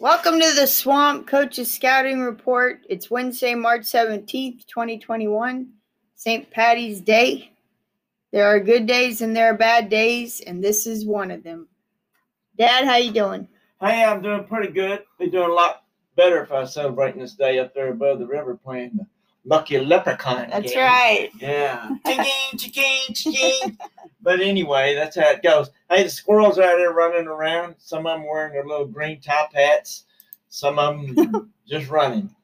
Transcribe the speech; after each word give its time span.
Welcome 0.00 0.40
to 0.40 0.54
the 0.54 0.66
Swamp 0.66 1.28
Coaches 1.28 1.70
Scouting 1.70 2.20
Report. 2.20 2.84
It's 2.88 3.12
Wednesday, 3.12 3.54
March 3.54 3.82
17th, 3.82 4.66
2021, 4.66 5.68
St. 6.16 6.50
Patty's 6.50 7.00
Day. 7.00 7.52
There 8.32 8.44
are 8.44 8.58
good 8.58 8.86
days 8.86 9.22
and 9.22 9.36
there 9.36 9.52
are 9.52 9.56
bad 9.56 9.88
days, 9.88 10.40
and 10.40 10.62
this 10.62 10.88
is 10.88 11.06
one 11.06 11.30
of 11.30 11.44
them. 11.44 11.68
Dad, 12.58 12.84
how 12.84 12.96
you 12.96 13.12
doing? 13.12 13.46
Hey, 13.80 14.02
I'm 14.04 14.20
doing 14.20 14.42
pretty 14.44 14.72
good. 14.72 15.04
Be 15.20 15.30
doing 15.30 15.50
a 15.50 15.54
lot 15.54 15.84
better 16.16 16.42
if 16.42 16.50
I 16.50 16.60
was 16.60 16.74
celebrating 16.74 17.20
this 17.20 17.34
day 17.34 17.60
up 17.60 17.72
there 17.72 17.92
above 17.92 18.18
the 18.18 18.26
river 18.26 18.56
playing 18.56 18.90
the 18.96 19.06
Lucky 19.44 19.78
Leprechaun. 19.78 20.50
That's 20.50 20.72
game. 20.72 20.82
right. 20.82 21.30
Yeah. 21.38 21.90
Ching, 22.06 22.58
ching, 22.58 23.14
ching. 23.14 23.78
But 24.24 24.40
anyway, 24.40 24.94
that's 24.94 25.16
how 25.16 25.30
it 25.30 25.42
goes. 25.42 25.70
Hey, 25.90 26.02
the 26.02 26.08
squirrels 26.08 26.58
out 26.58 26.78
there 26.78 26.92
running 26.92 27.26
around. 27.26 27.74
Some 27.76 28.06
of 28.06 28.18
them 28.18 28.26
wearing 28.26 28.54
their 28.54 28.64
little 28.64 28.86
green 28.86 29.20
top 29.20 29.52
hats. 29.54 30.04
Some 30.48 30.78
of 30.78 31.06
them 31.14 31.52
just 31.68 31.90
running. 31.90 32.34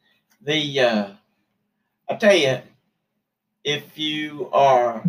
The 0.43 0.81
uh, 0.81 1.09
I 2.09 2.15
tell 2.17 2.37
you, 2.37 2.59
if 3.65 3.97
you 3.99 4.51
are 4.53 5.03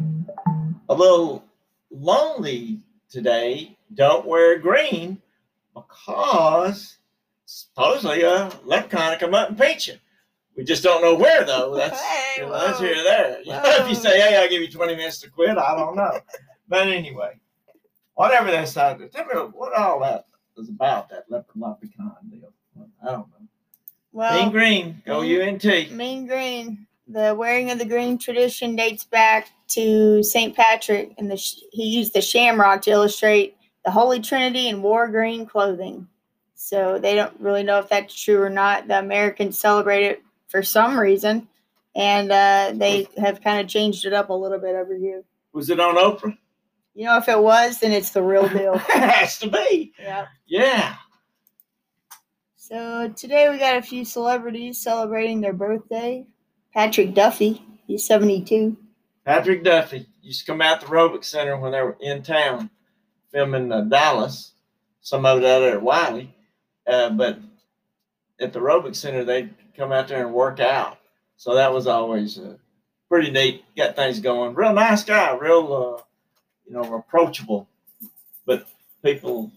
a 0.88 0.94
little 0.94 1.44
lonely 1.91 2.80
today, 3.10 3.77
don't 3.94 4.26
wear 4.26 4.58
green 4.58 5.22
because 5.76 6.96
supposedly 7.46 8.22
a 8.24 8.49
leprechaun 8.63 9.12
will 9.12 9.20
come 9.20 9.34
up 9.34 9.49
and 9.49 9.58
pinch 9.58 9.90
you. 9.90 9.96
We 10.55 10.63
just 10.63 10.84
don't 10.84 11.02
know 11.02 11.16
where 11.16 11.44
though. 11.44 11.76
That's 11.76 11.99
Hey, 11.99 12.34
you 12.38 12.44
know, 12.44 12.54
that's 12.54 12.80
here 12.80 12.98
or 12.98 13.04
there. 13.04 13.41
You 13.41 13.52
know, 13.52 13.62
if 13.66 13.90
you 13.90 13.96
say, 13.96 14.22
"Hey, 14.22 14.38
I'll 14.38 14.49
give 14.49 14.62
you 14.62 14.72
20 14.72 14.96
minutes 14.96 15.20
to 15.20 15.30
quit," 15.30 15.58
I 15.58 15.76
don't 15.76 15.98
know. 15.98 16.18
But 16.72 16.88
anyway, 16.88 17.34
whatever 18.14 18.50
that 18.50 18.70
sounded, 18.70 19.12
tell 19.12 19.26
me 19.26 19.34
what 19.34 19.74
all 19.74 20.00
that 20.00 20.26
was 20.56 20.70
about. 20.70 21.10
That 21.10 21.26
leopard 21.30 21.54
leprechaun 21.58 22.16
deal. 22.30 22.54
I 23.06 23.12
don't 23.12 23.28
know. 23.28 23.48
Well, 24.14 24.42
Mean 24.42 24.52
Green, 24.54 25.02
go 25.06 25.20
Mean- 25.22 25.62
UNT. 25.66 25.91
Mean 25.91 26.28
green. 26.28 26.88
The 27.10 27.36
wearing 27.38 27.72
of 27.72 27.78
the 27.80 27.84
green 27.84 28.18
tradition 28.18 28.78
dates 28.78 29.04
back 29.04 29.50
to 29.72 30.24
St. 30.24 30.55
Patrick, 30.55 31.13
and 31.18 31.30
the 31.30 31.36
sh- 31.36 31.60
he 31.74 31.84
used 31.84 32.13
the 32.13 32.22
shamrock 32.22 32.84
to 32.84 32.91
illustrate 32.91 33.58
the 33.84 33.91
Holy 33.91 34.22
Trinity 34.22 34.70
and 34.70 34.82
wore 34.82 35.10
green 35.10 35.46
clothing. 35.46 36.08
So 36.56 37.00
they 37.00 37.16
don't 37.16 37.38
really 37.38 37.63
know 37.63 37.80
if 37.80 37.90
that's 37.90 38.16
true 38.16 38.41
or 38.41 38.50
not. 38.50 38.88
The 38.88 38.98
Americans 38.98 39.60
celebrate 39.60 40.06
it 40.06 40.24
for 40.48 40.63
some 40.63 40.98
reason, 40.98 41.50
and 41.96 42.32
uh, 42.32 42.72
they 42.76 43.10
have 43.18 43.41
kind 43.41 43.60
of 43.60 43.68
changed 43.68 44.06
it 44.06 44.13
up 44.13 44.30
a 44.30 44.34
little 44.34 44.60
bit 44.60 44.76
over 44.76 44.96
here. 44.96 45.24
Was 45.52 45.70
it 45.70 45.82
on 45.82 45.96
Oprah? 45.96 46.38
You 46.94 47.06
know, 47.06 47.18
if 47.18 47.28
it 47.30 47.40
was, 47.40 47.80
then 47.80 47.92
it's 47.92 48.10
the 48.12 48.22
real 48.24 48.48
deal. 48.50 48.74
it 48.90 49.10
has 49.12 49.40
to 49.40 49.50
be. 49.50 49.94
yeah. 50.00 50.28
Yeah. 50.48 50.96
So 52.56 53.10
today 53.16 53.50
we 53.50 53.58
got 53.58 53.78
a 53.78 53.82
few 53.82 54.06
celebrities 54.06 54.82
celebrating 54.82 55.42
their 55.42 55.54
birthday. 55.54 56.26
Patrick 56.74 57.14
Duffy, 57.14 57.62
he's 57.86 58.06
72. 58.06 58.78
Patrick 59.26 59.64
Duffy 59.64 60.08
used 60.22 60.42
to 60.42 60.46
come 60.46 60.62
out 60.62 60.80
the 60.80 60.88
aerobic 60.88 61.24
center 61.24 61.58
when 61.58 61.74
they 61.74 61.82
were 61.82 61.98
in 62.00 62.24
town 62.24 62.70
filming 63.32 63.72
uh, 63.72 63.82
Dallas. 63.82 64.53
Some 65.02 65.25
of 65.25 65.40
it 65.40 65.46
out 65.46 65.59
there 65.59 65.75
at 65.75 65.81
Wylie. 65.81 66.34
Uh, 66.88 67.09
but 67.09 67.40
at 68.40 68.53
the 68.53 68.59
aerobic 68.59 68.96
center, 68.96 69.24
they'd 69.24 69.53
come 69.75 69.92
out 69.92 70.08
there 70.08 70.25
and 70.25 70.34
work 70.34 70.59
out. 70.59 70.97
So 71.38 71.56
that 71.56 71.74
was 71.74 71.88
always 71.88 72.38
uh, 72.38 72.58
pretty 73.09 73.31
neat. 73.31 73.64
Got 73.75 73.96
things 73.96 74.19
going. 74.19 74.53
Real 74.56 74.74
nice 74.74 75.03
guy. 75.03 75.36
Real, 75.36 75.97
uh, 76.00 76.03
you 76.72 76.78
know, 76.78 76.96
approachable. 76.96 77.68
But 78.46 78.66
people 79.03 79.52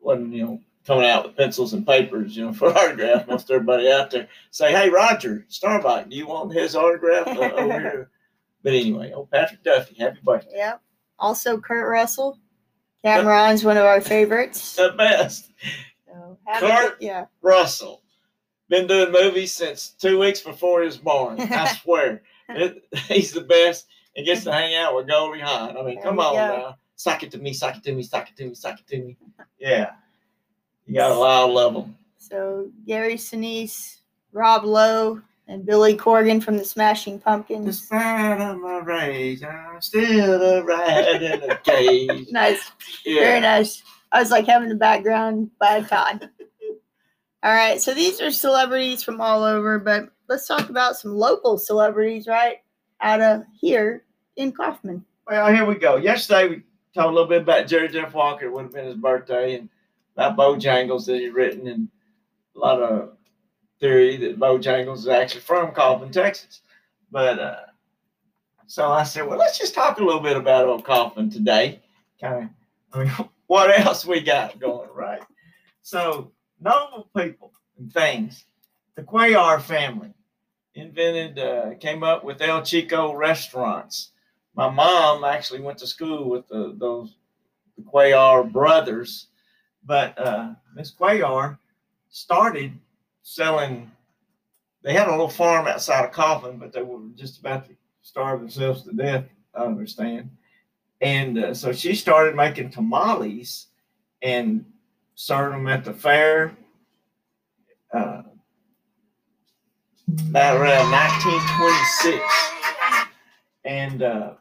wasn't, 0.00 0.32
you 0.32 0.44
know, 0.44 0.60
coming 0.86 1.04
out 1.04 1.26
with 1.26 1.36
pencils 1.36 1.74
and 1.74 1.86
papers, 1.86 2.36
you 2.36 2.46
know, 2.46 2.52
for 2.54 2.76
autograph. 2.76 3.28
Most 3.28 3.50
everybody 3.50 3.90
out 3.90 4.10
there 4.10 4.28
say, 4.50 4.72
"Hey, 4.72 4.88
Roger 4.88 5.44
Staubach, 5.48 6.08
do 6.08 6.16
you 6.16 6.26
want 6.26 6.52
his 6.52 6.74
autograph 6.74 7.28
uh, 7.28 7.50
over 7.54 7.80
here?" 7.80 8.10
But 8.62 8.72
anyway, 8.72 9.12
old 9.12 9.30
Patrick 9.30 9.62
Duffy, 9.62 9.94
happy 9.96 10.20
birthday. 10.24 10.56
Yep. 10.56 10.80
Also, 11.18 11.60
Kurt 11.60 11.86
Russell. 11.86 12.38
Cameron's 13.04 13.62
one 13.62 13.76
of 13.76 13.84
our 13.84 14.00
favorites. 14.00 14.76
The 14.76 14.94
best. 14.96 15.52
So, 16.06 16.38
Kurt? 16.60 16.96
yeah. 16.98 17.26
Russell. 17.42 18.00
Been 18.70 18.86
doing 18.86 19.12
movies 19.12 19.52
since 19.52 19.90
two 19.90 20.18
weeks 20.18 20.40
before 20.40 20.80
he 20.80 20.86
was 20.86 20.96
born. 20.96 21.38
I 21.38 21.74
swear. 21.74 22.22
It, 22.48 22.84
he's 23.06 23.32
the 23.32 23.42
best 23.42 23.86
and 24.16 24.26
gets 24.26 24.44
to 24.44 24.52
hang 24.52 24.74
out 24.74 24.94
with 24.94 25.08
Goldie 25.08 25.40
Hawn. 25.40 25.76
I 25.76 25.82
mean, 25.82 25.94
There 25.96 26.04
come 26.04 26.18
on 26.20 26.34
go. 26.34 26.56
now. 26.56 26.78
Sock 26.96 27.22
it 27.24 27.30
to 27.32 27.38
me, 27.38 27.52
sock 27.52 27.76
it 27.76 27.82
to 27.84 27.92
me, 27.92 28.02
sock 28.02 28.28
it 28.30 28.36
to 28.36 28.44
me, 28.48 28.54
sock 28.54 28.78
it 28.80 28.86
to 28.88 28.98
me. 29.02 29.16
Yeah. 29.58 29.92
You 30.86 30.94
got 30.96 31.12
a 31.12 31.14
lot 31.14 31.48
of 31.48 31.54
love 31.54 31.74
them. 31.74 31.96
So, 32.18 32.70
Gary 32.86 33.14
Sinise, 33.14 34.00
Rob 34.32 34.64
Lowe, 34.64 35.20
and 35.48 35.64
Billy 35.64 35.96
Corgan 35.96 36.42
from 36.42 36.56
the 36.58 36.64
Smashing 36.64 37.18
Pumpkins. 37.20 37.64
The 37.64 37.70
Despite 37.72 38.40
of 38.40 38.58
my 38.58 38.78
rage, 38.78 39.42
I'm 39.42 39.80
still 39.80 40.42
a 40.42 40.62
rat 40.64 41.22
in 41.22 41.50
a 41.50 41.56
cage. 41.58 42.28
Nice. 42.32 42.70
Very 43.04 43.40
nice. 43.40 43.82
I 44.12 44.20
was 44.20 44.30
like 44.30 44.46
having 44.46 44.68
the 44.68 44.74
background 44.74 45.50
by 45.58 45.80
Todd. 45.82 46.28
all 47.42 47.54
right. 47.54 47.80
So, 47.80 47.94
these 47.94 48.20
are 48.20 48.30
celebrities 48.30 49.02
from 49.02 49.20
all 49.20 49.42
over, 49.42 49.78
but 49.78 50.10
let's 50.28 50.46
talk 50.46 50.68
about 50.70 50.96
some 50.96 51.14
local 51.16 51.56
celebrities, 51.58 52.26
right? 52.26 52.56
Out 53.04 53.20
of 53.20 53.44
here 53.60 54.02
in 54.36 54.50
Kaufman. 54.50 55.04
Well, 55.26 55.52
here 55.52 55.66
we 55.66 55.74
go. 55.74 55.96
Yesterday 55.96 56.48
we 56.48 56.62
talked 56.94 57.10
a 57.10 57.12
little 57.12 57.28
bit 57.28 57.42
about 57.42 57.66
Jerry 57.66 57.88
Jeff 57.88 58.14
Walker. 58.14 58.46
It 58.46 58.52
would 58.52 58.62
have 58.62 58.72
been 58.72 58.86
his 58.86 58.96
birthday, 58.96 59.56
and 59.56 59.68
about 60.16 60.38
Bojangles 60.38 61.04
that 61.04 61.18
he'd 61.18 61.28
written, 61.34 61.68
and 61.68 61.88
a 62.56 62.58
lot 62.58 62.80
of 62.80 63.10
theory 63.78 64.16
that 64.16 64.38
Bojangles 64.38 65.00
is 65.00 65.08
actually 65.08 65.42
from 65.42 65.72
Kaufman, 65.72 66.12
Texas. 66.12 66.62
But 67.10 67.38
uh, 67.38 67.60
so 68.66 68.90
I 68.90 69.02
said, 69.02 69.26
well, 69.26 69.38
let's 69.38 69.58
just 69.58 69.74
talk 69.74 69.98
a 69.98 70.02
little 70.02 70.22
bit 70.22 70.38
about 70.38 70.66
old 70.66 70.86
Kaufman 70.86 71.28
today. 71.28 71.82
Kind 72.18 72.50
of, 72.94 72.98
I 72.98 73.04
mean, 73.04 73.28
what 73.48 73.78
else 73.78 74.06
we 74.06 74.22
got 74.22 74.58
going, 74.58 74.88
right? 74.94 75.22
So, 75.82 76.32
notable 76.58 77.10
people 77.14 77.52
and 77.78 77.92
things. 77.92 78.46
The 78.94 79.02
Cuellar 79.02 79.60
family 79.60 80.14
invented, 80.74 81.38
uh, 81.38 81.74
came 81.80 82.02
up 82.02 82.24
with 82.24 82.42
El 82.42 82.62
Chico 82.62 83.14
restaurants 83.14 84.10
my 84.54 84.70
mom 84.70 85.24
actually 85.24 85.60
went 85.60 85.78
to 85.78 85.86
school 85.86 86.28
with 86.28 86.46
the, 86.48 86.74
those 86.78 87.16
the 87.76 87.82
Cuellar 87.82 88.50
brothers, 88.50 89.26
but 89.84 90.16
uh, 90.18 90.50
Miss 90.74 90.92
Cuellar 90.92 91.58
started 92.08 92.72
selling. 93.22 93.90
They 94.82 94.92
had 94.92 95.08
a 95.08 95.10
little 95.10 95.28
farm 95.28 95.66
outside 95.66 96.04
of 96.04 96.12
Kaufman, 96.12 96.58
but 96.58 96.72
they 96.72 96.82
were 96.82 97.00
just 97.16 97.40
about 97.40 97.64
to 97.66 97.72
starve 98.02 98.40
themselves 98.40 98.82
to 98.82 98.92
death. 98.92 99.24
I 99.54 99.64
understand, 99.64 100.30
and 101.00 101.38
uh, 101.38 101.54
so 101.54 101.72
she 101.72 101.94
started 101.94 102.36
making 102.36 102.70
tamales 102.70 103.66
and 104.22 104.64
served 105.16 105.54
them 105.54 105.66
at 105.66 105.84
the 105.84 105.92
fair. 105.92 106.56
Uh, 107.92 108.22
about 110.28 110.56
around 110.56 110.90
1926 110.90 112.22
and 113.64 114.02
uh, 114.02 114.34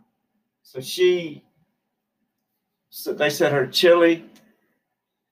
so 0.62 0.80
she 0.80 1.44
so 2.90 3.14
they 3.14 3.30
said 3.30 3.52
her 3.52 3.68
chili 3.68 4.26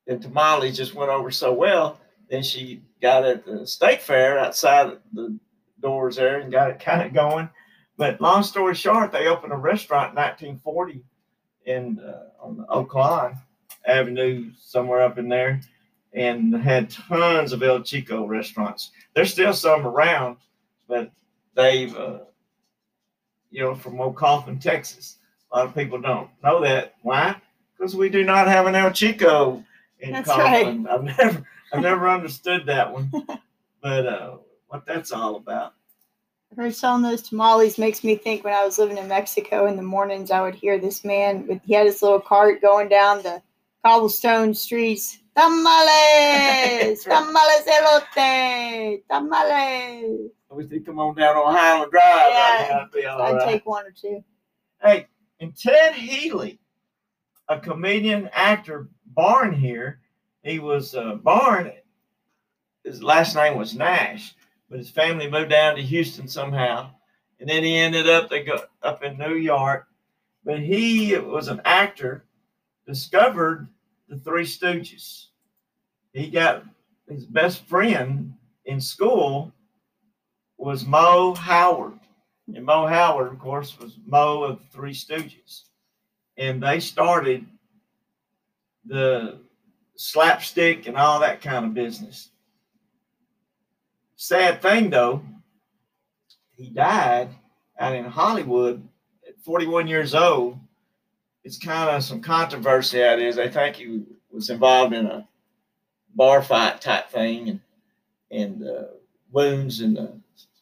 and 0.08 0.22
tamales 0.22 0.78
just 0.78 0.94
went 0.94 1.10
over 1.10 1.32
so 1.32 1.54
well 1.54 2.00
then 2.30 2.42
she 2.42 2.82
got 3.02 3.26
at 3.26 3.46
the 3.46 3.68
state 3.68 4.02
fair 4.02 4.40
outside 4.40 4.98
the 5.14 5.38
doors 5.82 6.16
there 6.16 6.40
and 6.40 6.52
got 6.52 6.70
it 6.70 6.80
kind 6.80 7.02
of 7.02 7.14
going. 7.14 7.50
But 7.98 8.22
long 8.22 8.44
story 8.44 8.74
short 8.74 9.12
they 9.12 9.28
opened 9.28 9.54
a 9.54 9.58
restaurant 9.58 10.12
in 10.12 10.16
1940 10.16 11.04
in 11.66 12.00
uh, 12.00 12.44
on 12.44 12.58
the 12.58 12.66
oak 12.68 12.96
lawn 12.96 13.38
avenue 13.86 14.52
somewhere 14.58 15.02
up 15.02 15.18
in 15.18 15.28
there 15.28 15.62
and 16.14 16.54
had 16.56 16.90
tons 16.90 17.54
of 17.54 17.64
el 17.64 17.82
chico 17.82 18.26
restaurants 18.26 18.92
there's 19.14 19.32
still 19.32 19.54
some 19.54 19.86
around 19.88 20.38
but 20.88 21.12
they've 21.56 21.96
uh, 21.96 22.20
you 23.52 23.62
know, 23.62 23.76
from 23.76 24.00
Old 24.02 24.16
Kaufman, 24.16 24.58
Texas. 24.58 25.18
A 25.52 25.58
lot 25.58 25.68
of 25.68 25.76
people 25.76 26.00
don't 26.00 26.30
know 26.44 26.62
that. 26.62 26.96
Why? 27.04 27.36
Because 27.78 27.96
we 27.96 28.10
do 28.10 28.24
not 28.24 28.48
have 28.48 28.66
an 28.66 28.76
El 28.76 28.92
Chico 28.92 29.64
in 30.00 30.14
That's 30.14 30.30
Kaufman. 30.30 30.88
I've 30.88 31.04
never, 31.04 31.46
I've 31.74 31.82
never 31.82 32.10
understood 32.10 32.66
that 32.66 32.92
one, 32.92 33.12
but 33.84 34.08
uh, 34.08 34.38
what 34.70 34.86
that's 34.86 35.12
all 35.12 35.36
about. 35.36 35.74
Her 36.56 36.72
selling 36.72 37.02
those 37.02 37.22
tamales 37.22 37.78
makes 37.78 38.04
me 38.04 38.16
think 38.16 38.44
when 38.44 38.54
I 38.54 38.66
was 38.66 38.78
living 38.78 38.98
in 38.98 39.08
Mexico 39.08 39.68
in 39.68 39.78
the 39.78 39.82
mornings, 39.82 40.32
I 40.32 40.42
would 40.42 40.56
hear 40.56 40.80
this 40.80 41.06
man 41.06 41.48
with 41.48 41.62
he 41.64 41.74
had 41.74 41.86
his 41.86 42.02
little 42.02 42.20
cart 42.20 42.62
going 42.62 42.90
down 42.90 43.24
the 43.24 43.42
cobblestone 43.86 44.54
streets. 44.54 45.20
Tamales, 45.38 47.04
tamales 47.04 47.66
elote, 47.68 49.02
tamales. 49.10 50.30
We 50.50 50.66
think 50.66 50.86
come 50.86 51.00
on 51.00 51.16
down 51.16 51.38
on 51.38 51.56
Highland 51.56 51.92
Drive. 51.92 52.04
I 52.04 52.88
Yeah, 52.96 53.16
I'd 53.16 53.22
I'd 53.22 53.36
right. 53.36 53.50
take 53.50 53.66
one 53.66 53.86
or 53.86 53.92
two. 53.92 54.22
Hey, 54.82 55.08
and 55.40 55.56
Ted 55.56 55.94
Healy, 55.94 56.60
a 57.48 57.60
comedian 57.60 58.30
actor, 58.34 58.90
born 59.06 59.54
here. 59.54 60.02
He 60.44 60.60
was 60.60 60.96
uh, 60.96 61.16
born 61.16 61.72
his 62.84 63.04
last 63.04 63.36
name 63.36 63.58
was 63.58 63.76
Nash, 63.76 64.36
but 64.70 64.80
his 64.80 64.90
family 64.90 65.30
moved 65.30 65.50
down 65.50 65.76
to 65.76 65.82
Houston 65.82 66.28
somehow, 66.28 66.92
and 67.40 67.50
then 67.50 67.64
he 67.64 67.78
ended 67.78 68.10
up 68.10 68.30
they 68.30 68.44
go 68.44 68.60
up 68.82 69.04
in 69.04 69.18
New 69.18 69.36
York. 69.36 69.88
But 70.44 70.60
he 70.60 71.16
was 71.18 71.48
an 71.48 71.62
actor, 71.66 72.26
discovered 72.88 73.68
the 74.10 74.18
Three 74.18 74.46
Stooges. 74.46 75.28
He 76.14 76.30
got 76.30 76.64
his 77.08 77.26
best 77.26 77.66
friend 77.68 78.34
in 78.66 78.80
school 78.80 79.52
was 80.58 80.86
Moe 80.86 81.34
Howard. 81.34 82.00
And 82.54 82.66
Moe 82.66 82.86
Howard, 82.86 83.32
of 83.32 83.40
course, 83.40 83.78
was 83.80 83.98
Mo 84.06 84.44
of 84.44 84.60
the 84.60 84.66
Three 84.72 84.94
Stooges. 84.94 85.64
And 86.38 86.62
they 86.62 86.80
started 86.80 87.46
the 88.86 89.40
slapstick 89.96 90.88
and 90.88 90.98
all 90.98 91.20
that 91.20 91.42
kind 91.42 91.66
of 91.66 91.74
business. 91.74 92.30
Sad 94.16 94.62
thing 94.62 94.90
though, 94.90 95.24
he 96.56 96.70
died 96.70 97.30
out 97.80 97.96
in 97.96 98.06
Hollywood 98.06 98.88
at 99.28 99.40
41 99.44 99.88
years 99.88 100.14
old. 100.14 100.60
It's 101.44 101.58
kind 101.58 101.90
of 101.90 102.04
some 102.04 102.22
controversy 102.22 103.04
out 103.04 103.20
is. 103.20 103.40
I 103.40 103.48
think 103.48 103.76
he 103.76 104.04
was 104.32 104.50
involved 104.50 104.94
in 104.94 105.06
a 105.06 105.28
bar 106.16 106.42
fight 106.42 106.82
type 106.82 107.10
thing 107.10 107.50
and 107.50 107.60
and 108.32 108.68
uh, 108.68 108.84
wounds 109.32 109.82
and 109.82 109.98
uh, 109.98 110.08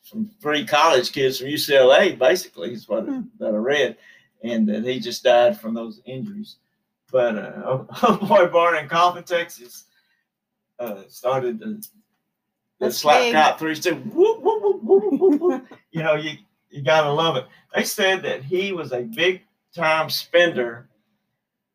some 0.04 0.30
three 0.42 0.66
college 0.66 1.12
kids 1.12 1.38
from 1.38 1.48
UCLA, 1.48 2.18
basically, 2.18 2.74
is 2.74 2.90
what 2.90 3.04
hmm. 3.04 3.22
that 3.40 3.54
I 3.54 3.58
read, 3.58 3.98
and 4.44 4.68
that 4.68 4.84
he 4.84 5.00
just 5.00 5.24
died 5.24 5.60
from 5.60 5.74
those 5.74 6.02
injuries. 6.06 6.58
But 7.12 7.38
uh, 7.38 7.84
a 8.04 8.18
boy 8.18 8.48
born 8.48 8.78
in 8.78 8.88
Kaufman, 8.88 9.24
Texas, 9.24 9.86
uh, 10.80 11.04
started 11.08 11.60
the, 11.60 11.86
the 12.80 12.92
slap 12.92 13.20
big. 13.20 13.34
cop 13.34 13.60
three 13.60 13.76
step. 13.76 14.00
Whoop, 14.06 14.42
whoop, 14.42 14.82
whoop, 14.82 15.66
you 15.92 16.02
know, 16.02 16.16
you 16.16 16.32
you 16.70 16.82
gotta 16.82 17.12
love 17.12 17.36
it. 17.36 17.46
They 17.76 17.84
said 17.84 18.24
that 18.24 18.44
he 18.44 18.72
was 18.72 18.92
a 18.92 19.02
big 19.02 19.44
time 19.76 20.10
spender, 20.10 20.90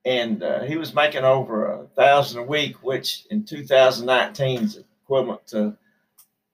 and 0.05 0.43
uh, 0.43 0.63
he 0.63 0.77
was 0.77 0.95
making 0.95 1.25
over 1.25 1.67
a 1.67 1.87
thousand 1.97 2.41
a 2.41 2.45
week, 2.45 2.83
which 2.83 3.27
in 3.31 3.45
2019 3.45 4.63
is 4.63 4.81
equivalent 5.03 5.47
to 5.49 5.77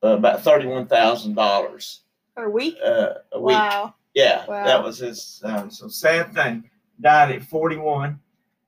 uh, 0.02 0.08
about 0.08 0.42
thirty-one 0.42 0.86
thousand 0.86 1.34
dollars 1.34 2.00
a 2.36 2.48
week. 2.48 2.76
Uh, 2.84 3.14
a 3.32 3.40
week. 3.40 3.54
Wow. 3.54 3.94
Yeah, 4.14 4.44
wow. 4.46 4.64
that 4.64 4.82
was 4.82 4.98
his. 4.98 5.40
Um, 5.44 5.70
so 5.70 5.88
sad 5.88 6.34
thing. 6.34 6.68
Died 7.00 7.32
at 7.32 7.42
forty-one, 7.42 8.18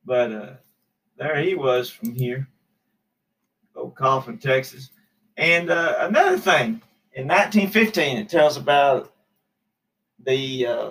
but 0.05 0.33
uh, 0.33 0.53
there 1.17 1.41
he 1.41 1.55
was 1.55 1.91
from 1.91 2.15
here, 2.15 2.49
old 3.77 3.95
Kaufman, 3.95 4.39
Texas. 4.39 4.91
And 5.37 5.71
uh, 5.71 5.97
another 6.01 6.39
thing, 6.39 6.83
in 7.15 7.27
1915, 7.29 8.19
it 8.19 8.29
tells 8.29 8.57
about 8.57 9.15
the 10.25 10.67
uh, 10.67 10.91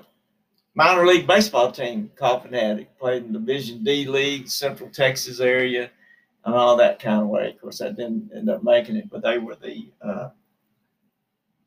minor 0.75 1.05
league 1.05 1.27
baseball 1.27 1.71
team 1.71 2.11
had. 2.53 2.79
He 2.79 2.85
played 2.99 3.23
in 3.23 3.33
Division 3.33 3.83
D 3.83 4.05
league, 4.05 4.47
Central 4.47 4.89
Texas 4.89 5.39
area 5.39 5.89
and 6.45 6.55
all 6.55 6.75
that 6.77 6.99
kind 6.99 7.21
of 7.21 7.27
way. 7.27 7.49
Of 7.49 7.61
course, 7.61 7.79
that 7.79 7.97
didn't 7.97 8.31
end 8.35 8.49
up 8.49 8.63
making 8.63 8.95
it, 8.95 9.09
but 9.09 9.21
they 9.21 9.37
were 9.37 9.55
the 9.55 9.87
uh, 10.01 10.29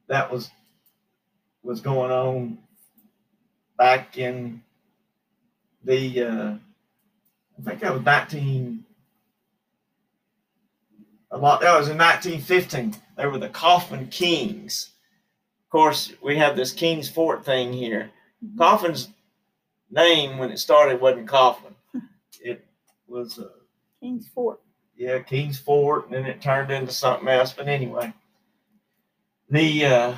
that 0.08 0.30
was 0.30 0.50
was 1.62 1.80
going 1.80 2.10
on 2.10 2.58
back 3.78 4.18
in 4.18 4.62
the 5.84 6.22
uh, 6.22 6.54
I 7.58 7.62
think 7.62 7.80
that 7.80 7.92
was 7.92 8.02
nineteen 8.02 8.84
a 11.30 11.38
lot 11.38 11.60
that 11.60 11.76
was 11.76 11.88
in 11.88 11.98
1915. 11.98 12.94
They 13.16 13.26
were 13.26 13.38
the 13.38 13.48
Kaufman 13.48 14.06
Kings. 14.06 14.90
Of 15.66 15.70
course, 15.70 16.12
we 16.22 16.36
have 16.36 16.54
this 16.54 16.72
Kings 16.72 17.10
Fort 17.10 17.44
thing 17.44 17.72
here. 17.72 18.10
Mm-hmm. 18.44 18.58
Kaufman's 18.58 19.08
name 19.90 20.38
when 20.38 20.50
it 20.50 20.58
started 20.58 21.00
wasn't 21.00 21.28
Kaufman. 21.28 21.74
It 22.40 22.62
was 23.06 23.38
uh, 23.38 23.48
King's 24.00 24.28
Fort. 24.28 24.60
Yeah, 24.96 25.20
King's 25.20 25.58
Fort, 25.58 26.04
and 26.06 26.14
then 26.14 26.26
it 26.26 26.42
turned 26.42 26.70
into 26.70 26.92
something 26.92 27.26
else. 27.26 27.54
But 27.54 27.68
anyway, 27.68 28.12
the 29.48 29.86
uh, 29.86 30.14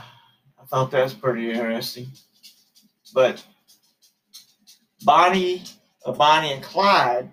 I 0.60 0.64
thought 0.66 0.90
that 0.90 1.04
was 1.04 1.14
pretty 1.14 1.52
interesting. 1.52 2.08
But 3.14 3.44
Bonnie, 5.04 5.62
uh, 6.04 6.12
Bonnie 6.12 6.52
and 6.52 6.62
Clyde 6.62 7.30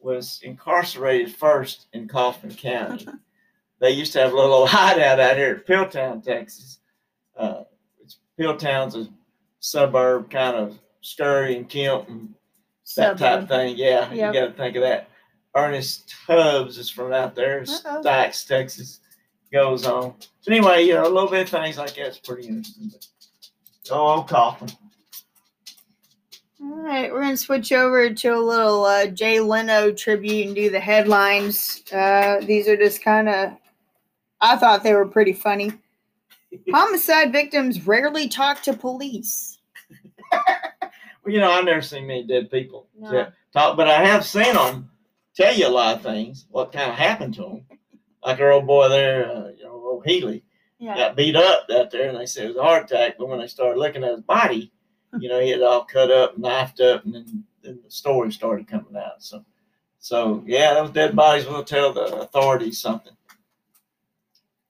was 0.00 0.40
incarcerated 0.42 1.32
first 1.32 1.86
in 1.92 2.08
Kaufman 2.08 2.54
County. 2.54 3.06
they 3.78 3.90
used 3.90 4.12
to 4.14 4.20
have 4.20 4.32
a 4.32 4.36
little 4.36 4.66
hideout 4.66 5.20
out 5.20 5.36
here 5.36 5.54
at 5.54 5.66
Peeltown, 5.66 6.24
Texas. 6.24 6.80
Uh, 7.36 7.62
Peeltown's 8.38 8.96
a 8.96 9.08
suburb, 9.64 10.30
kind 10.30 10.56
of 10.56 10.78
Scurry 11.00 11.56
and 11.56 11.68
Kemp 11.68 12.08
and 12.08 12.34
that 12.96 13.18
type 13.18 13.42
of 13.42 13.48
thing. 13.48 13.76
Yeah, 13.76 14.12
yep. 14.12 14.34
you 14.34 14.40
got 14.40 14.46
to 14.48 14.52
think 14.52 14.76
of 14.76 14.82
that. 14.82 15.08
Ernest 15.56 16.14
Tubbs 16.26 16.78
is 16.78 16.90
from 16.90 17.12
out 17.12 17.34
there, 17.34 17.60
Uh-oh. 17.60 18.00
Stacks, 18.00 18.44
Texas. 18.44 19.00
Goes 19.52 19.86
on. 19.86 20.14
So 20.40 20.52
anyway, 20.52 20.82
you 20.82 20.94
know, 20.94 21.04
a 21.04 21.08
little 21.08 21.30
bit 21.30 21.42
of 21.42 21.48
things 21.48 21.78
like 21.78 21.94
that's 21.94 22.18
pretty 22.18 22.48
interesting. 22.48 22.90
But, 22.92 23.06
oh, 23.92 24.16
old 24.16 24.28
Kaufman. 24.28 24.70
All 26.60 26.82
right, 26.82 27.12
we're 27.12 27.22
gonna 27.22 27.36
switch 27.36 27.70
over 27.70 28.12
to 28.12 28.28
a 28.28 28.38
little 28.38 28.84
uh, 28.84 29.06
Jay 29.06 29.38
Leno 29.38 29.92
tribute 29.92 30.46
and 30.46 30.56
do 30.56 30.70
the 30.70 30.80
headlines. 30.80 31.84
Uh, 31.92 32.40
these 32.40 32.66
are 32.66 32.76
just 32.76 33.04
kind 33.04 33.28
of, 33.28 33.52
I 34.40 34.56
thought 34.56 34.82
they 34.82 34.94
were 34.94 35.06
pretty 35.06 35.34
funny. 35.34 35.72
Homicide 36.70 37.32
victims 37.32 37.86
rarely 37.86 38.28
talk 38.28 38.62
to 38.62 38.72
police. 38.72 39.58
well, 40.32 40.42
you 41.26 41.40
know, 41.40 41.50
I've 41.50 41.64
never 41.64 41.82
seen 41.82 42.06
many 42.06 42.24
dead 42.24 42.50
people 42.50 42.88
no. 42.98 43.28
talk, 43.52 43.76
but 43.76 43.88
I 43.88 44.04
have 44.04 44.24
seen 44.24 44.54
them 44.54 44.90
tell 45.34 45.54
you 45.54 45.66
a 45.66 45.68
lot 45.68 45.96
of 45.96 46.02
things, 46.02 46.46
what 46.50 46.72
kind 46.72 46.90
of 46.90 46.96
happened 46.96 47.34
to 47.34 47.42
them. 47.42 47.66
Like 48.24 48.40
our 48.40 48.52
old 48.52 48.66
boy 48.66 48.88
there, 48.88 49.30
uh, 49.30 49.48
you 49.56 49.64
know, 49.64 49.72
old 49.72 50.06
Healy, 50.06 50.44
yeah. 50.78 50.96
got 50.96 51.16
beat 51.16 51.36
up 51.36 51.66
out 51.72 51.90
there, 51.90 52.08
and 52.08 52.18
they 52.18 52.26
said 52.26 52.44
it 52.44 52.48
was 52.48 52.56
a 52.56 52.62
heart 52.62 52.90
attack. 52.90 53.16
But 53.18 53.28
when 53.28 53.38
they 53.38 53.46
started 53.46 53.78
looking 53.78 54.04
at 54.04 54.12
his 54.12 54.22
body, 54.22 54.72
you 55.18 55.28
know, 55.28 55.40
he 55.40 55.50
had 55.50 55.62
all 55.62 55.84
cut 55.84 56.10
up, 56.10 56.38
knifed 56.38 56.80
up, 56.80 57.04
and 57.04 57.14
then, 57.14 57.44
then 57.62 57.80
the 57.84 57.90
story 57.90 58.32
started 58.32 58.66
coming 58.66 58.96
out. 58.96 59.22
So, 59.22 59.44
so 59.98 60.42
yeah, 60.46 60.74
those 60.74 60.90
dead 60.90 61.14
bodies 61.14 61.46
will 61.46 61.64
tell 61.64 61.92
the 61.92 62.20
authorities 62.20 62.80
something. 62.80 63.12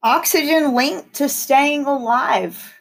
Oxygen 0.05 0.75
linked 0.75 1.15
to 1.15 1.31
staying 1.31 1.87
alive. 1.87 2.79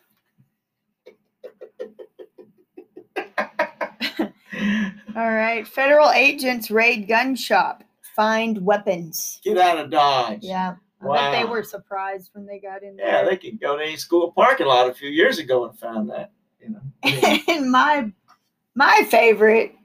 All 5.16 5.32
right. 5.32 5.66
Federal 5.66 6.12
agents 6.12 6.70
raid 6.70 7.08
gun 7.08 7.38
shop, 7.38 7.86
find 8.14 8.66
weapons. 8.66 9.40
Get 9.42 9.58
out 9.58 9.78
of 9.78 9.90
Dodge. 9.90 10.40
Yeah. 10.42 10.76
I 11.02 11.06
wow. 11.06 11.16
bet 11.16 11.42
they 11.42 11.50
were 11.50 11.64
surprised 11.64 12.32
when 12.34 12.46
they 12.46 12.60
got 12.60 12.84
in 12.84 12.98
there. 12.98 13.08
Yeah, 13.08 13.24
they 13.24 13.38
could 13.38 13.60
go 13.60 13.78
to 13.78 13.84
any 13.84 13.96
school 13.96 14.34
parking 14.34 14.68
lot 14.68 14.90
a 14.90 14.94
few 14.94 15.10
years 15.10 15.40
ago 15.40 15.66
and 15.66 15.80
found 15.80 16.10
that. 16.10 16.32
You 16.62 16.72
know. 16.72 16.82
and 17.48 17.72
my 17.72 18.12
my 18.76 19.08
favorite, 19.10 19.76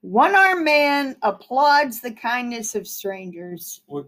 one 0.00 0.34
armed 0.34 0.64
man 0.64 1.16
applauds 1.22 2.00
the 2.00 2.12
kindness 2.12 2.74
of 2.74 2.88
strangers. 2.88 3.80
Well, 3.86 4.06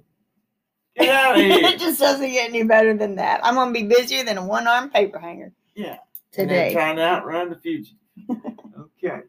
get 0.96 1.14
out 1.14 1.36
of 1.36 1.42
here. 1.42 1.58
it 1.58 1.78
just 1.78 2.00
doesn't 2.00 2.30
get 2.30 2.48
any 2.48 2.62
better 2.62 2.94
than 2.94 3.16
that. 3.16 3.40
I'm 3.44 3.54
gonna 3.54 3.72
be 3.72 3.84
busier 3.84 4.24
than 4.24 4.38
a 4.38 4.46
one 4.46 4.66
armed 4.66 4.92
paper 4.92 5.18
hanger. 5.18 5.52
Yeah. 5.74 5.98
Today. 6.32 6.72
trying 6.72 6.96
to 6.96 7.02
outrun 7.02 7.50
the 7.50 7.56
future. 7.56 7.94
okay. 8.30 9.20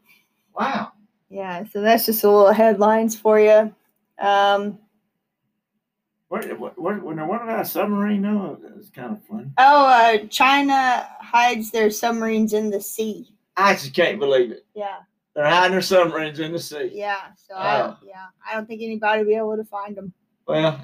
Wow. 0.54 0.92
Yeah, 1.30 1.66
so 1.72 1.82
that's 1.82 2.06
just 2.06 2.24
a 2.24 2.30
little 2.30 2.54
headlines 2.54 3.18
for 3.18 3.40
you. 3.40 3.74
Um, 4.20 4.80
what, 6.30 6.60
what, 6.60 6.78
what, 6.78 7.02
when 7.04 7.18
they're 7.18 7.26
running 7.26 7.50
out 7.50 7.62
of 7.62 7.68
submarine, 7.68 8.22
no, 8.22 8.60
it's 8.78 8.90
kind 8.90 9.14
of 9.14 9.24
fun. 9.24 9.54
Oh, 9.58 9.86
uh, 9.86 10.26
China 10.30 11.08
hides 11.22 11.72
their 11.72 11.90
submarines 11.90 12.54
in 12.54 12.70
the 12.70 12.82
sea. 12.82 13.34
I 13.56 13.74
just 13.74 13.94
can't 13.94 14.20
believe 14.20 14.52
it. 14.52 14.66
Yeah. 14.74 14.98
They're 15.36 15.48
hiding 15.48 15.72
their 15.72 15.82
submarines 15.82 16.40
in 16.40 16.52
the 16.52 16.60
sea. 16.60 16.90
Yeah. 16.94 17.22
So 17.48 17.56
I, 17.56 17.96
yeah, 18.06 18.26
I 18.46 18.56
don't 18.56 18.68
think 18.68 18.82
anybody 18.82 19.20
will 19.22 19.30
be 19.30 19.36
able 19.36 19.56
to 19.56 19.64
find 19.64 19.96
them. 19.96 20.12
Well, 20.48 20.82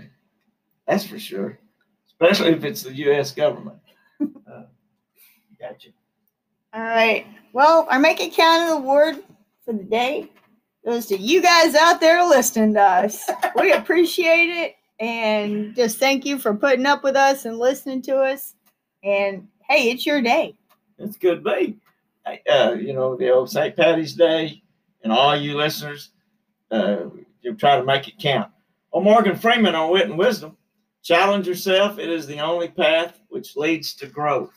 that's 0.87 1.05
for 1.05 1.19
sure. 1.19 1.59
Especially 2.07 2.51
if 2.51 2.63
it's 2.63 2.83
the 2.83 2.93
U.S. 2.93 3.31
government. 3.31 3.77
uh, 4.21 4.63
gotcha. 5.59 5.89
All 6.73 6.81
right. 6.81 7.25
Well, 7.53 7.87
our 7.89 7.99
Make 7.99 8.19
It 8.19 8.33
Count 8.33 8.79
award 8.79 9.23
for 9.65 9.73
the 9.73 9.83
day 9.83 10.29
goes 10.85 11.05
to 11.07 11.17
you 11.17 11.41
guys 11.41 11.75
out 11.75 11.99
there 12.01 12.25
listening 12.27 12.73
to 12.73 12.81
us. 12.81 13.29
we 13.59 13.71
appreciate 13.71 14.49
it. 14.49 14.75
And 14.99 15.75
just 15.75 15.97
thank 15.97 16.25
you 16.25 16.37
for 16.37 16.53
putting 16.53 16.85
up 16.85 17.03
with 17.03 17.15
us 17.15 17.45
and 17.45 17.57
listening 17.57 18.01
to 18.03 18.17
us. 18.17 18.55
And 19.03 19.47
hey, 19.67 19.91
it's 19.91 20.05
your 20.05 20.21
day. 20.21 20.55
It's 20.97 21.17
good 21.17 21.43
day. 21.43 21.75
Uh, 22.49 22.75
you 22.79 22.93
know, 22.93 23.15
the 23.17 23.29
old 23.29 23.49
St. 23.49 23.75
Patty's 23.75 24.13
Day, 24.13 24.61
and 25.03 25.11
all 25.11 25.35
you 25.35 25.57
listeners, 25.57 26.11
uh, 26.71 27.05
you 27.41 27.53
try 27.55 27.75
to 27.75 27.83
make 27.83 28.07
it 28.07 28.17
count. 28.17 28.49
Well, 28.91 29.03
Morgan 29.03 29.35
Freeman 29.35 29.75
on 29.75 29.91
Wit 29.91 30.09
and 30.09 30.17
Wisdom 30.17 30.55
challenge 31.03 31.47
yourself. 31.47 31.99
It 31.99 32.09
is 32.09 32.25
the 32.25 32.39
only 32.39 32.69
path 32.69 33.19
which 33.29 33.55
leads 33.55 33.93
to 33.95 34.07
growth. 34.07 34.53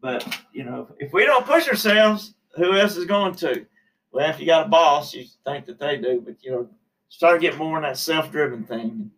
But 0.00 0.38
you 0.52 0.64
know, 0.64 0.88
if 0.98 1.12
we 1.12 1.24
don't 1.24 1.46
push 1.46 1.68
ourselves, 1.68 2.34
who 2.54 2.74
else 2.74 2.96
is 2.96 3.06
going 3.06 3.34
to? 3.36 3.66
Well, 4.12 4.30
if 4.30 4.38
you 4.38 4.46
got 4.46 4.66
a 4.66 4.68
boss, 4.68 5.12
you 5.12 5.24
think 5.44 5.66
that 5.66 5.80
they 5.80 5.96
do, 5.96 6.22
but 6.24 6.36
you 6.42 6.52
know, 6.52 6.68
start 7.08 7.40
getting 7.40 7.58
more 7.58 7.76
in 7.76 7.82
that 7.82 7.98
self-driven 7.98 8.64
thing, 8.64 9.10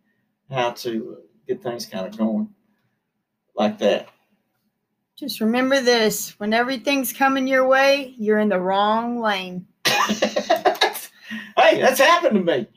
how 0.49 0.71
to 0.71 1.17
uh, 1.17 1.21
get 1.47 1.61
things 1.61 1.85
kind 1.85 2.07
of 2.07 2.17
going 2.17 2.49
like 3.55 3.77
that. 3.79 4.09
Just 5.15 5.41
remember 5.41 5.81
this 5.81 6.39
when 6.39 6.53
everything's 6.53 7.11
coming 7.11 7.45
your 7.47 7.67
way, 7.67 8.15
you're 8.17 8.39
in 8.39 8.49
the 8.49 8.59
wrong 8.59 9.19
lane. 9.19 9.67
hey, 9.85 11.01
that's 11.55 11.99
happened 11.99 12.35
to 12.35 12.41
me. 12.41 12.67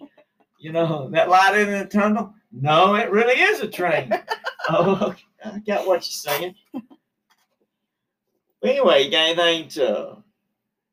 You 0.63 0.71
know, 0.71 1.09
that 1.11 1.29
light 1.29 1.59
in 1.59 1.73
the 1.73 1.87
tunnel? 1.87 2.35
No, 2.53 2.95
it 2.95 3.11
really 3.11 3.35
is 3.35 3.59
a 3.63 3.67
train. 3.67 4.13
oh, 4.69 5.13
I 5.45 5.59
got 5.59 5.89
what 5.89 6.07
you're 6.07 6.35
saying. 6.35 6.55
Anyway, 8.63 9.03
you 9.03 9.11
got 9.11 9.37
anything 9.37 9.69
to 9.71 10.19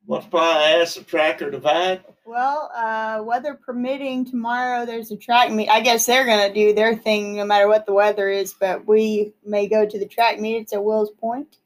multiply, 0.08 0.72
add, 0.72 0.88
subtract, 0.88 1.40
or 1.40 1.52
divide? 1.52 2.02
Well, 2.24 2.72
uh, 2.74 3.22
weather 3.22 3.54
permitting, 3.54 4.24
tomorrow 4.24 4.84
there's 4.84 5.12
a 5.12 5.16
track 5.16 5.52
meet. 5.52 5.68
I 5.68 5.82
guess 5.82 6.04
they're 6.04 6.26
going 6.26 6.48
to 6.48 6.52
do 6.52 6.74
their 6.74 6.96
thing 6.96 7.36
no 7.36 7.44
matter 7.44 7.68
what 7.68 7.86
the 7.86 7.92
weather 7.92 8.28
is, 8.28 8.52
but 8.52 8.88
we 8.88 9.34
may 9.46 9.68
go 9.68 9.86
to 9.86 9.98
the 10.00 10.06
track 10.06 10.40
meet. 10.40 10.56
It's 10.56 10.72
at 10.72 10.82
Wills 10.82 11.12
Point. 11.12 11.58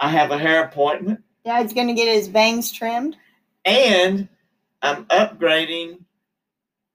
I 0.00 0.08
have 0.08 0.32
a 0.32 0.38
hair 0.38 0.64
appointment. 0.64 1.20
Dad's 1.44 1.72
going 1.72 1.86
to 1.86 1.94
get 1.94 2.12
his 2.12 2.26
bangs 2.26 2.72
trimmed. 2.72 3.16
And 3.64 4.28
I'm 4.82 5.04
upgrading 5.04 6.00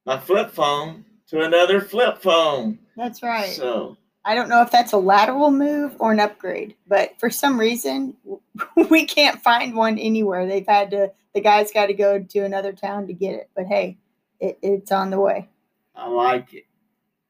my 0.05 0.19
flip 0.19 0.51
phone 0.51 1.05
to 1.27 1.41
another 1.41 1.81
flip 1.81 2.21
phone. 2.21 2.79
That's 2.95 3.23
right. 3.23 3.49
So 3.49 3.97
I 4.25 4.35
don't 4.35 4.49
know 4.49 4.61
if 4.61 4.71
that's 4.71 4.93
a 4.93 4.97
lateral 4.97 5.51
move 5.51 5.95
or 5.99 6.11
an 6.11 6.19
upgrade, 6.19 6.75
but 6.87 7.11
for 7.19 7.29
some 7.29 7.59
reason 7.59 8.15
we 8.89 9.05
can't 9.05 9.41
find 9.41 9.75
one 9.75 9.97
anywhere. 9.97 10.47
They've 10.47 10.67
had 10.67 10.91
to 10.91 11.11
the 11.33 11.41
guy's 11.41 11.71
got 11.71 11.87
to 11.87 11.93
go 11.93 12.19
to 12.19 12.39
another 12.39 12.73
town 12.73 13.07
to 13.07 13.13
get 13.13 13.33
it. 13.33 13.49
But 13.55 13.65
hey, 13.65 13.97
it, 14.39 14.59
it's 14.61 14.91
on 14.91 15.09
the 15.09 15.19
way. 15.19 15.49
I 15.95 16.07
like 16.07 16.53
it. 16.53 16.65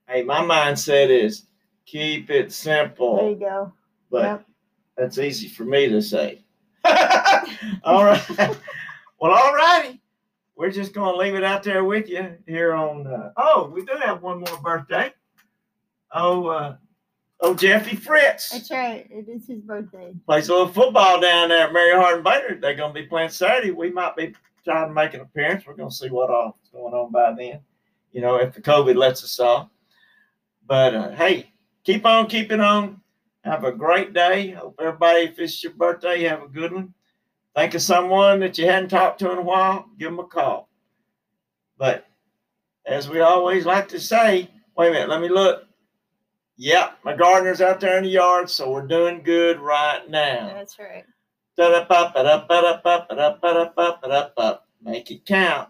Hey, 0.08 0.24
my 0.24 0.42
mindset 0.42 1.10
is 1.10 1.48
keep 1.86 2.30
it 2.30 2.52
simple. 2.52 3.18
There 3.18 3.30
you 3.30 3.36
go. 3.36 3.74
But 4.12 4.24
yep. 4.24 4.46
that's 4.98 5.18
easy 5.18 5.48
for 5.48 5.64
me 5.64 5.88
to 5.90 6.02
say. 6.02 6.44
all 7.84 8.04
right. 8.04 8.30
well, 9.20 9.32
all 9.32 9.54
righty. 9.54 10.02
We're 10.56 10.72
just 10.72 10.94
going 10.94 11.14
to 11.14 11.18
leave 11.18 11.36
it 11.36 11.44
out 11.44 11.64
there 11.64 11.84
with 11.84 12.10
you 12.10 12.38
here 12.48 12.74
on. 12.74 13.08
Uh, 13.08 13.32
oh, 13.38 13.72
we 13.74 13.84
do 13.84 13.94
have 14.02 14.22
one 14.22 14.40
more 14.40 14.62
birthday. 14.62 15.12
Oh, 16.12 16.48
uh, 16.48 16.76
oh, 17.40 17.56
Jeffy 17.56 17.96
Fritz. 17.96 18.50
That's 18.50 18.70
right. 18.70 19.08
It 19.10 19.28
is 19.28 19.48
his 19.48 19.62
birthday. 19.62 20.14
Plays 20.26 20.50
a 20.50 20.54
little 20.54 20.68
football 20.68 21.20
down 21.20 21.50
there 21.50 21.68
at 21.68 21.74
Mary 21.74 21.96
Hardin 21.96 22.24
Baylor. 22.24 22.58
They're 22.62 22.76
going 22.76 22.94
to 22.94 23.02
be 23.02 23.08
playing 23.08 23.30
Saturday. 23.30 23.72
We 23.72 23.92
might 23.92 24.16
be 24.16 24.36
trying 24.64 24.90
to 24.90 24.94
make 24.94 25.16
an 25.16 25.22
appearance. 25.22 25.66
We're 25.66 25.76
going 25.76 25.90
to 25.90 25.96
see 25.96 26.10
what 26.10 26.30
all 26.30 26.58
is 26.64 26.70
going 26.70 26.94
on 26.94 27.12
by 27.12 27.34
then. 27.36 27.60
You 28.12 28.22
know, 28.22 28.36
if 28.36 28.54
the 28.54 28.62
COVID 28.62 28.96
lets 28.96 29.24
us 29.24 29.40
off. 29.40 29.70
But 30.68 30.94
uh, 30.94 31.12
hey, 31.12 31.52
keep 31.84 32.06
on 32.06 32.28
keeping 32.28 32.62
on. 32.62 33.02
Have 33.44 33.66
a 33.66 33.72
great 33.74 34.14
day. 34.14 34.52
Hope 34.52 34.76
everybody, 34.80 35.22
if 35.22 35.38
it's 35.38 35.62
your 35.64 35.74
birthday, 35.74 36.24
have 36.24 36.44
a 36.44 36.48
good 36.48 36.72
one. 36.72 36.94
Think 37.56 37.76
of 37.76 37.82
someone 37.82 38.40
that 38.40 38.58
you 38.58 38.66
hadn't 38.66 38.90
talked 38.90 39.20
to 39.20 39.32
in 39.32 39.38
a 39.38 39.44
while, 39.44 39.88
give 40.00 40.10
them 40.10 40.20
a 40.20 40.24
call. 40.24 40.70
But 41.78 42.08
as 42.86 43.10
we 43.10 43.20
always 43.20 43.66
like 43.66 43.88
to 43.90 44.00
say, 44.00 44.50
wait 44.76 44.90
a 44.90 44.92
minute, 44.92 45.10
let 45.10 45.22
me 45.22 45.30
look. 45.30 45.66
Yep, 46.58 47.00
my 47.04 47.16
gardener's 47.16 47.62
out 47.62 47.80
there 47.80 47.98
in 47.98 48.04
the 48.04 48.10
yard, 48.10 48.50
so 48.50 48.72
we're 48.72 48.88
doing 48.88 49.24
good 49.24 49.60
right 49.60 50.08
now. 50.10 50.52
That's 50.54 50.78
right. 50.80 51.04
Make 54.84 55.12
it 55.12 55.26
count. 55.26 55.70